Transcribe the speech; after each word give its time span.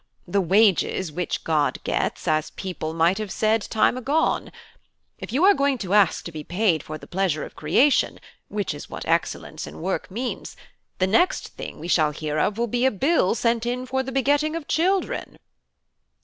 The 0.27 0.41
wages 0.41 1.11
which 1.11 1.43
God 1.43 1.77
gets, 1.83 2.27
as 2.27 2.49
people 2.49 2.91
might 2.95 3.19
have 3.19 3.31
said 3.31 3.61
time 3.61 3.95
agone. 3.99 4.51
If 5.19 5.31
you 5.31 5.43
are 5.45 5.53
going 5.53 5.77
to 5.77 5.93
ask 5.93 6.25
to 6.25 6.31
be 6.31 6.43
paid 6.43 6.81
for 6.81 6.97
the 6.97 7.05
pleasure 7.05 7.45
of 7.45 7.55
creation, 7.55 8.19
which 8.47 8.73
is 8.73 8.89
what 8.89 9.05
excellence 9.07 9.67
in 9.67 9.79
work 9.79 10.09
means, 10.09 10.57
the 10.97 11.05
next 11.05 11.49
thing 11.49 11.77
we 11.79 11.87
shall 11.87 12.09
hear 12.13 12.39
of 12.39 12.57
will 12.57 12.65
be 12.65 12.87
a 12.87 12.89
bill 12.89 13.35
sent 13.35 13.63
in 13.67 13.85
for 13.85 14.01
the 14.01 14.11
begetting 14.11 14.55
of 14.55 14.67
children." 14.67 15.37